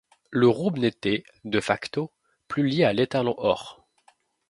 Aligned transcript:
Le 0.31 0.47
rouble 0.47 0.79
n'était, 0.79 1.23
de 1.45 1.59
facto, 1.59 2.11
plus 2.47 2.65
lié 2.67 2.85
à 2.85 2.91
l'étalon 2.91 3.35
or. 3.37 3.85